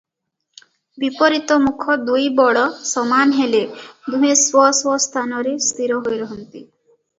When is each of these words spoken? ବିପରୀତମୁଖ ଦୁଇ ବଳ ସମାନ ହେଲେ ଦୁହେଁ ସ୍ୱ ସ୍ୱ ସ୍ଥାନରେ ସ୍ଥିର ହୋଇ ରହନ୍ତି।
ବିପରୀତମୁଖ 1.03 1.97
ଦୁଇ 2.07 2.23
ବଳ 2.39 2.63
ସମାନ 2.93 3.37
ହେଲେ 3.41 3.61
ଦୁହେଁ 3.67 4.41
ସ୍ୱ 4.43 4.75
ସ୍ୱ 4.81 5.01
ସ୍ଥାନରେ 5.07 5.55
ସ୍ଥିର 5.69 6.03
ହୋଇ 6.09 6.21
ରହନ୍ତି। 6.27 6.67